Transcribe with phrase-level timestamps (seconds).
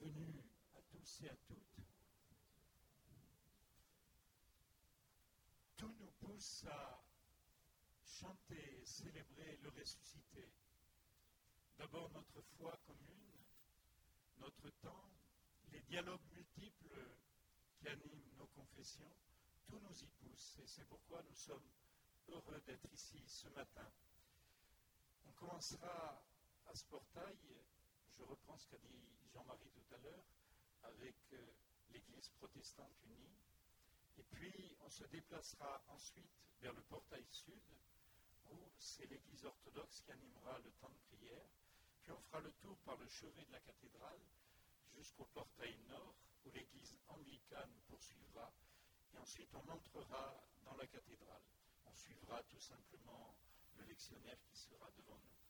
[0.00, 0.42] bienvenue
[0.74, 1.86] à tous et à toutes.
[5.76, 7.00] Tout nous pousse à
[8.04, 10.50] chanter et célébrer le ressuscité.
[11.78, 13.38] D'abord notre foi commune,
[14.38, 15.10] notre temps,
[15.70, 17.16] les dialogues multiples
[17.78, 19.14] qui animent nos confessions,
[19.68, 21.70] tout nous y pousse et c'est pourquoi nous sommes
[22.28, 23.90] heureux d'être ici ce matin.
[25.26, 26.24] On commencera
[26.66, 27.36] à ce portail,
[28.16, 30.24] je reprends ce qu'a dit Jean-Marie tout à l'heure,
[30.82, 31.52] avec euh,
[31.90, 33.36] l'Église protestante unie,
[34.18, 37.62] et puis on se déplacera ensuite vers le portail sud,
[38.50, 41.46] où c'est l'Église orthodoxe qui animera le temps de prière,
[42.02, 44.20] puis on fera le tour par le chevet de la cathédrale
[44.94, 48.52] jusqu'au portail nord, où l'Église anglicane poursuivra,
[49.12, 51.42] et ensuite on entrera dans la cathédrale.
[51.86, 53.34] On suivra tout simplement
[53.76, 55.43] le lectionnaire qui sera devant nous.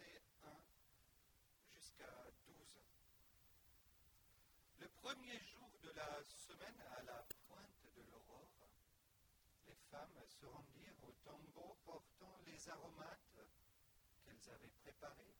[0.00, 0.50] Les versets 1
[1.74, 2.12] jusqu'à
[2.46, 2.54] 12.
[4.80, 8.68] Le premier jour de la semaine, à la pointe de l'aurore,
[9.66, 13.38] les femmes se rendirent au tombeau portant les aromates
[14.24, 15.36] qu'elles avaient préparés.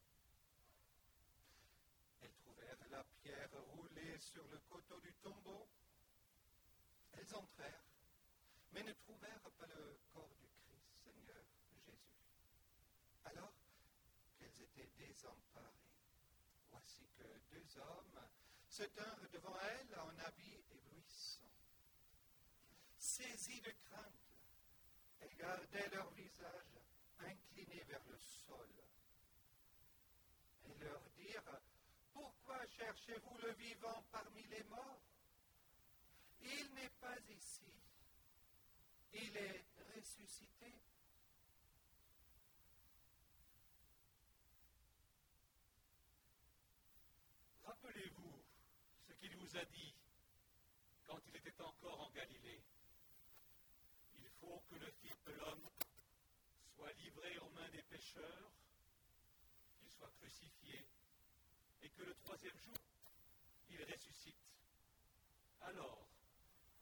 [2.20, 5.66] Elles trouvèrent la pierre roulée sur le coteau du tombeau.
[7.12, 7.84] Elles entrèrent,
[8.72, 10.49] mais ne trouvèrent pas le corps du
[14.76, 15.66] désemparée.
[16.70, 18.20] Voici que deux hommes
[18.68, 21.40] se tinrent devant elle en habits éblouissants.
[22.98, 24.30] Saisis de crainte,
[25.20, 26.78] elles gardaient leur visage
[27.18, 28.68] incliné vers le sol.
[30.64, 31.60] Et leur dirent,
[32.12, 35.00] Pourquoi cherchez-vous le vivant parmi les morts?
[36.42, 37.72] Il n'est pas ici,
[39.12, 39.64] il est
[39.94, 40.50] ressuscité.
[49.56, 49.94] A dit,
[51.06, 52.62] quand il était encore en Galilée,
[54.18, 55.68] il faut que le Fils de l'homme
[56.76, 58.52] soit livré aux mains des pécheurs,
[59.78, 60.86] qu'il soit crucifié,
[61.82, 62.76] et que le troisième jour,
[63.70, 64.36] il ressuscite.
[65.62, 66.06] Alors,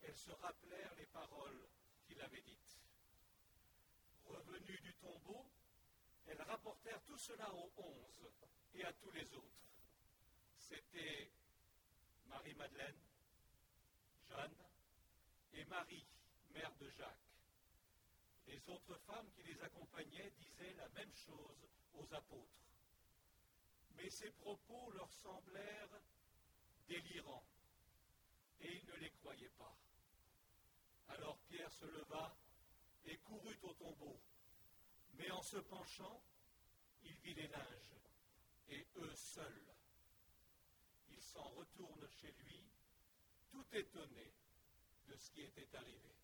[0.02, 1.68] elles se rappelèrent les paroles
[2.06, 2.80] qu'il avait dites.
[4.26, 5.50] Revenues du tombeau,
[6.26, 8.28] elles rapportèrent tout cela aux onze
[8.74, 9.64] et à tous les autres.
[10.58, 11.30] C'était
[12.48, 12.96] Marie-Madeleine,
[14.26, 14.56] Jeanne
[15.52, 16.06] et Marie,
[16.54, 17.28] mère de Jacques.
[18.46, 22.64] Les autres femmes qui les accompagnaient disaient la même chose aux apôtres.
[23.96, 26.00] Mais ces propos leur semblèrent
[26.86, 27.44] délirants
[28.60, 29.76] et ils ne les croyaient pas.
[31.08, 32.34] Alors Pierre se leva
[33.04, 34.18] et courut au tombeau.
[35.18, 36.22] Mais en se penchant,
[37.02, 37.96] il vit les linges,
[38.70, 39.77] et eux seuls.
[41.32, 42.64] S'en retourne chez lui,
[43.50, 44.32] tout étonné
[45.08, 46.14] de ce qui était arrivé.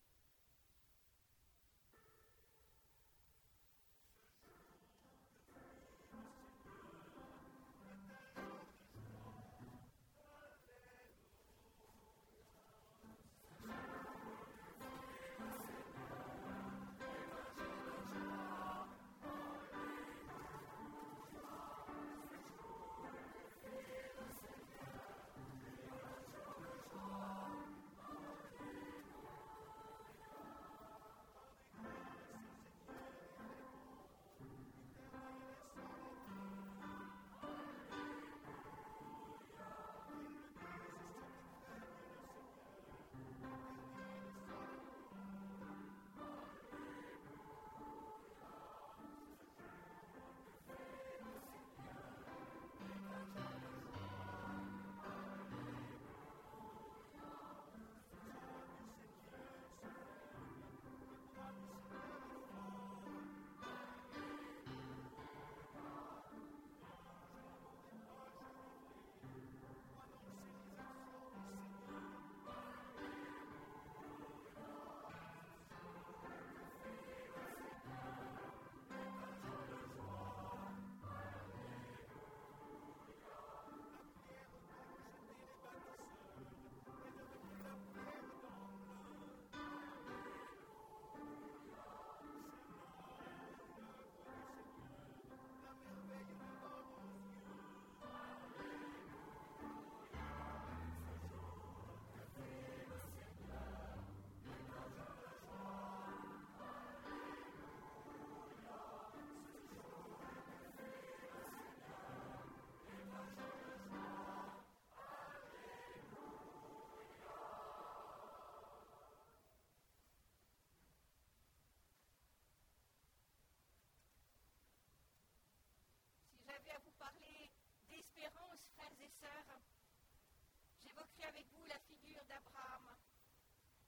[130.94, 132.86] J'évoquerai avec vous la figure d'Abraham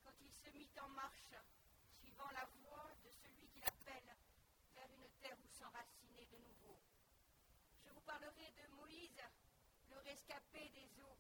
[0.03, 1.35] quand il se mit en marche,
[2.01, 4.11] suivant la voie de celui qui l'appelle
[4.75, 6.77] vers une terre où s'enraciner de nouveau.
[7.85, 9.23] Je vous parlerai de Moïse,
[9.91, 11.17] le rescapé des eaux,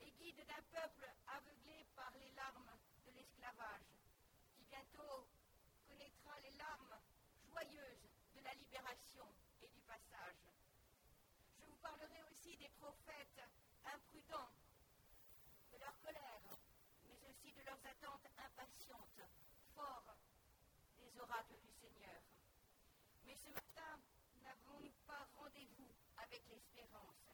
[0.00, 2.72] et guide d'un peuple aveuglé par les larmes
[3.06, 3.92] de l'esclavage,
[4.56, 5.28] qui bientôt
[5.86, 6.96] connaîtra les larmes
[7.46, 9.26] joyeuses de la libération
[9.62, 10.48] et du passage.
[11.58, 13.42] Je vous parlerai aussi des prophètes
[13.84, 14.50] imprudents,
[15.74, 16.40] de leur colère,
[17.08, 19.22] mais aussi de leurs attentes impatientes,
[19.74, 20.16] forts
[20.98, 22.20] des oracles du Seigneur.
[23.24, 23.98] Mais ce matin,
[24.42, 27.30] n'avons-nous pas rendez-vous avec l'espérance,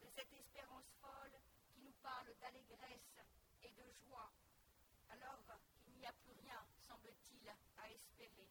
[0.00, 1.36] de cette espérance folle
[1.74, 3.20] qui nous parle d'allégresse
[3.62, 4.30] et de joie,
[5.10, 5.42] alors
[5.84, 8.48] qu'il n'y a plus rien, semble-t-il, à espérer,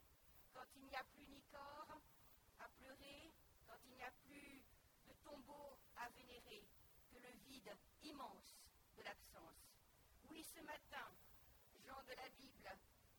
[0.53, 1.97] quand il n'y a plus ni corps
[2.59, 3.31] à pleurer,
[3.67, 4.61] quand il n'y a plus
[5.07, 6.63] de tombeau à vénérer,
[7.11, 7.71] que le vide
[8.03, 8.50] immense
[10.51, 11.07] ce matin,
[11.87, 12.69] Jean de la Bible,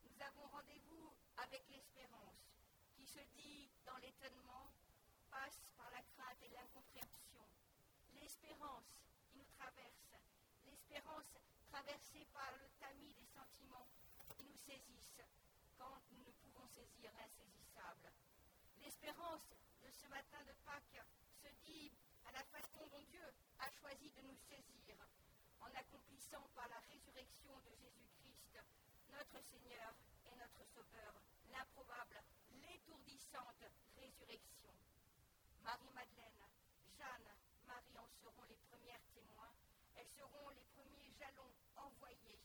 [0.04, 2.44] nous avons rendez-vous avec l'espérance,
[2.94, 4.68] qui se dit dans l'étonnement,
[5.30, 7.44] passe par la crainte et l'incompréhension.
[8.20, 8.84] L'espérance
[9.24, 10.12] qui nous traverse,
[10.66, 11.32] l'espérance
[11.70, 13.88] traversée par le tamis des sentiments
[14.36, 15.24] qui nous saisissent
[15.78, 18.12] quand nous ne pouvons saisir l'insaisissable.
[18.82, 19.48] L'espérance
[19.80, 21.00] de ce matin de Pâques
[21.40, 21.92] se dit
[22.26, 23.24] à la façon dont Dieu
[23.58, 24.61] a choisi de nous saisir,
[25.62, 28.58] en accomplissant par la résurrection de Jésus-Christ,
[29.14, 29.94] notre Seigneur
[30.26, 31.14] et notre Sauveur,
[31.50, 32.18] l'improbable,
[32.58, 33.62] l'étourdissante
[33.96, 34.74] résurrection.
[35.62, 36.42] Marie-Madeleine,
[36.98, 37.30] Jeanne,
[37.66, 39.54] Marie en seront les premières témoins.
[39.94, 42.38] Elles seront les premiers jalons envoyés,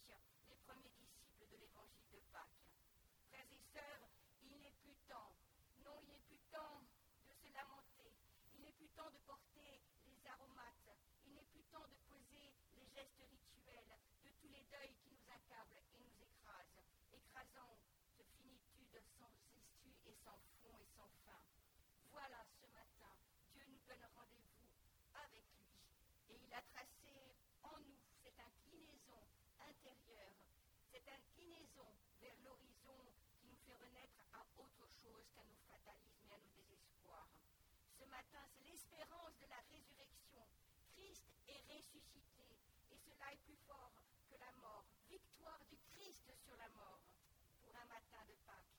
[0.50, 2.62] les premiers disciples de l'évangile de Pâques.
[3.30, 4.06] Frères et sœurs,
[31.12, 31.88] inclinaison
[32.22, 33.00] vers l'horizon
[33.40, 37.30] qui nous fait renaître à autre chose qu'à nos fatalismes et à nos désespoirs.
[37.98, 40.44] Ce matin, c'est l'espérance de la résurrection.
[40.96, 42.50] Christ est ressuscité
[42.92, 43.94] et cela est plus fort
[44.30, 44.86] que la mort.
[45.10, 47.00] Victoire du Christ sur la mort
[47.64, 48.78] pour un matin de Pâques.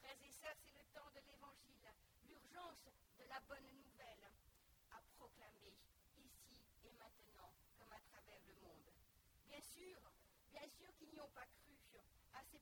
[0.00, 1.88] Frères et sœurs, c'est le temps de l'évangile,
[2.26, 4.26] l'urgence de la bonne nouvelle
[4.90, 5.76] à proclamer
[6.18, 8.90] ici et maintenant comme à travers le monde.
[9.46, 10.00] Bien sûr,
[10.50, 11.59] bien sûr qu'ils n'y ont pas cru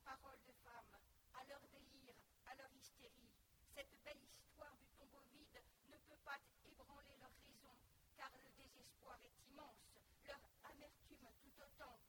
[0.03, 0.95] paroles de femmes,
[1.33, 2.15] à leur délire,
[2.47, 3.31] à leur hystérie.
[3.75, 7.73] Cette belle histoire du tombeau vide ne peut pas ébranler leur raison,
[8.17, 10.39] car le désespoir est immense, leur
[10.71, 11.99] amertume tout autant,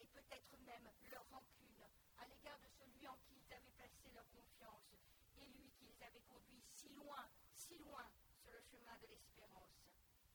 [0.00, 1.84] et peut-être même leur rancune
[2.18, 4.94] à l'égard de celui en qui ils avaient placé leur confiance,
[5.38, 8.06] et lui qui les avait conduits si loin, si loin
[8.42, 9.80] sur le chemin de l'espérance.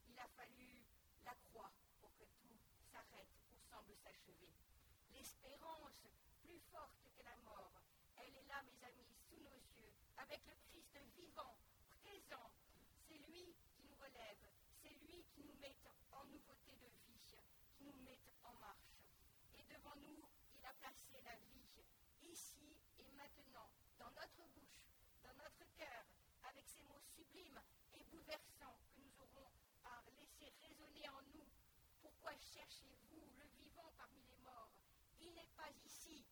[0.08, 0.86] Il a fallu
[1.26, 2.58] la croix pour que tout
[2.92, 4.54] s'arrête ou semble s'achever.
[5.14, 6.08] L'espérance
[6.44, 7.72] plus forte que la mort.
[8.18, 9.94] Elle est là, mes amis, sous nos yeux,
[10.36, 11.56] avec le Christ vivant,
[12.04, 12.52] présent.
[13.08, 14.44] C'est lui qui nous relève,
[14.84, 15.78] c'est lui qui nous met
[16.12, 17.16] en nouveauté de vie,
[17.78, 19.00] qui nous met en marche.
[19.56, 20.28] Et devant nous,
[20.60, 21.64] il a placé la vie,
[22.28, 24.84] ici et maintenant, dans notre bouche,
[25.24, 26.04] dans notre cœur,
[26.44, 27.62] avec ces mots sublimes
[27.94, 29.52] et bouleversants que nous aurons
[29.86, 31.48] à laisser résonner en nous.
[32.02, 34.76] Pourquoi cherchez-vous le vivant parmi les morts?
[35.22, 36.26] Il n'est pas ici,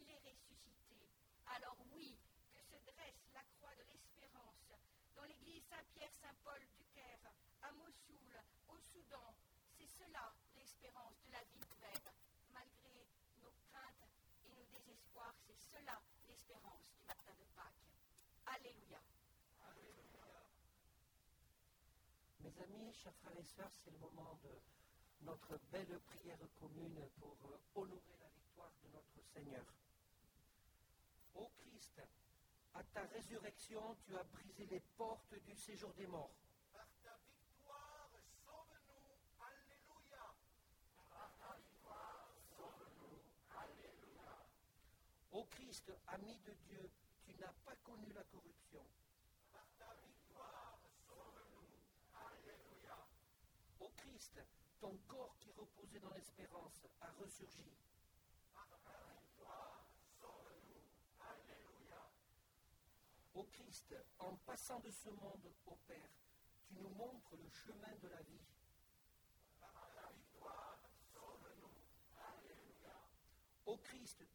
[0.00, 1.10] il est ressuscité.
[1.44, 2.16] Alors oui,
[2.52, 4.72] que se dresse la croix de l'espérance
[5.16, 8.36] dans l'église Saint-Pierre-Saint-Paul du Caire, à Mossoul,
[8.68, 9.34] au Soudan.
[9.76, 12.08] C'est cela l'espérance de la vie nouvelle.
[12.52, 13.06] Malgré
[13.42, 14.08] nos craintes
[14.44, 17.84] et nos désespoirs, c'est cela l'espérance du matin de Pâques.
[18.46, 19.00] Alléluia.
[22.40, 24.50] Mes amis, chers frères et sœurs, c'est le moment de
[25.22, 29.64] notre belle prière commune pour euh, honorer la victoire de notre Seigneur.
[31.34, 32.00] Ô Christ,
[32.74, 36.34] à ta résurrection, tu as brisé les portes du séjour des morts.
[36.72, 38.08] Par ta victoire,
[38.46, 39.18] sauve-nous.
[39.38, 40.34] Alléluia.
[41.10, 43.20] Par ta victoire, sauve-nous.
[43.50, 44.46] Alléluia.
[45.32, 46.90] Ô Christ, ami de Dieu,
[47.22, 48.84] tu n'as pas connu la corruption.
[49.52, 51.68] Par ta victoire, sauve-nous.
[52.14, 53.06] Alléluia.
[53.78, 54.40] Ô Christ,
[54.80, 57.70] ton corps qui reposait dans l'espérance a ressurgi.
[58.52, 59.86] Par ta victoire,
[60.20, 60.82] sauve-nous.
[61.20, 62.10] Alléluia.
[63.34, 66.10] Ô Christ, en passant de ce monde au Père,
[66.66, 68.46] tu nous montres le chemin de la vie.
[69.60, 70.80] Par ta victoire,
[71.14, 71.70] sauve-nous.
[72.18, 72.98] Alléluia.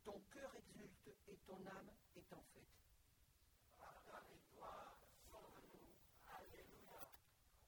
[0.03, 2.63] Ton cœur exulte et ton âme est en fête.
[3.77, 4.97] Par.
[6.27, 7.09] Alléluia.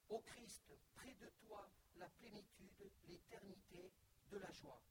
[0.09, 0.63] Ô Christ,
[0.95, 3.91] près de toi la plénitude, l'éternité
[4.31, 4.81] de la joie.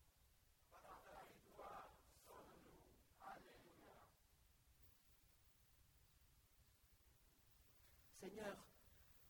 [8.19, 8.57] Seigneur,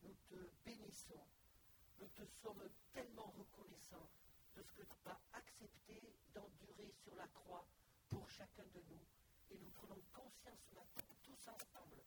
[0.02, 1.24] nous te bénissons.
[2.00, 4.10] Nous te sommes tellement reconnaissants
[4.56, 6.02] de ce que tu as accepté
[6.34, 7.66] d'endurer sur la croix
[8.18, 9.06] pour chacun de nous.
[9.52, 12.02] Et nous prenons conscience ce matin, tous ensemble,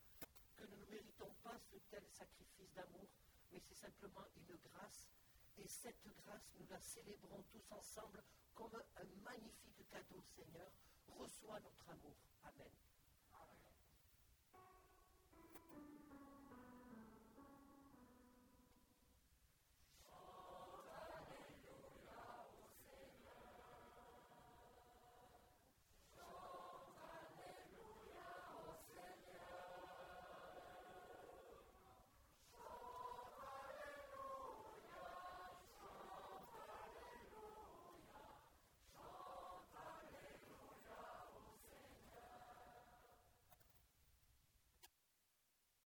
[0.57, 3.07] que nous ne méritons pas ce tel sacrifice d'amour,
[3.52, 5.07] mais c'est simplement une grâce.
[5.57, 8.25] Et cette grâce, nous la célébrons tous ensemble
[8.55, 10.73] comme un magnifique cadeau, Seigneur.
[11.17, 12.17] Reçois notre amour.
[12.43, 12.89] Amen.